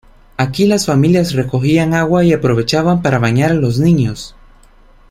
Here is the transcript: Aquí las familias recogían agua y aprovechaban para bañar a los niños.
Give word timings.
Aquí 0.35 0.65
las 0.65 0.87
familias 0.87 1.33
recogían 1.33 1.93
agua 1.93 2.23
y 2.23 2.33
aprovechaban 2.33 3.03
para 3.03 3.19
bañar 3.19 3.51
a 3.51 3.53
los 3.53 3.77
niños. 3.77 4.35